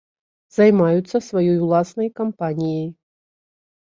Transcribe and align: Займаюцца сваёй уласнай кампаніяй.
Займаюцца 0.55 1.17
сваёй 1.27 1.57
уласнай 1.67 2.09
кампаніяй. 2.19 2.87